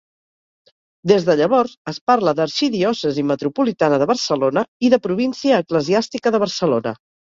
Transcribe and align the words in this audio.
Des 1.11 1.27
de 1.27 1.35
llavors 1.41 1.75
es 1.93 1.99
parla 2.13 2.35
d'arxidiòcesi 2.41 3.27
metropolitana 3.35 4.03
de 4.07 4.11
Barcelona 4.15 4.67
i 4.91 4.95
de 4.99 5.03
província 5.09 5.65
eclesiàstica 5.69 6.37
de 6.39 6.47
Barcelona. 6.51 7.01